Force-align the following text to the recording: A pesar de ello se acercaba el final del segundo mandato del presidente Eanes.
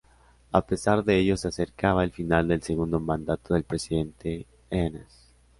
A 0.51 0.61
pesar 0.65 1.03
de 1.03 1.19
ello 1.19 1.37
se 1.37 1.49
acercaba 1.49 2.03
el 2.03 2.09
final 2.11 2.47
del 2.47 2.63
segundo 2.63 2.99
mandato 2.99 3.53
del 3.53 3.65
presidente 3.65 4.47
Eanes. 4.71 5.31